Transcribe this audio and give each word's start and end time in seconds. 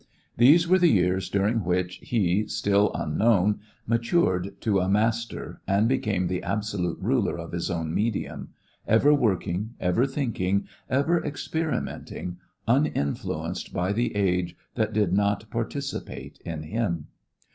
These 0.35 0.67
were 0.67 0.79
the 0.79 0.89
years 0.91 1.29
during 1.29 1.59
which 1.63 1.97
he, 1.97 2.47
still 2.47 2.91
unknown, 2.95 3.59
matured 3.85 4.59
to 4.61 4.79
a 4.79 4.89
master 4.89 5.61
and 5.67 5.87
became 5.87 6.25
the 6.25 6.41
absolute 6.41 6.97
ruler 6.99 7.37
of 7.37 7.51
his 7.51 7.69
own 7.69 7.93
medium, 7.93 8.49
ever 8.87 9.13
working, 9.13 9.75
ever 9.79 10.07
thinking, 10.07 10.67
ever 10.89 11.23
experimenting, 11.23 12.37
uninfluenced 12.67 13.73
by 13.73 13.93
the 13.93 14.15
age 14.15 14.55
that 14.73 14.91
did 14.91 15.13
not 15.13 15.47
participate 15.51 16.41
in 16.43 16.63
him. 16.63 17.05